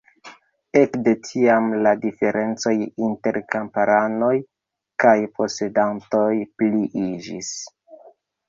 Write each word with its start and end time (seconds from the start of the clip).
Ekde 0.79 1.11
tiam 1.25 1.67
la 1.87 1.91
diferencoj 2.05 2.73
inter 3.09 3.39
kamparanoj 3.55 4.33
kaj 5.05 5.15
posedantoj 5.37 6.27
pliiĝis. 6.63 7.57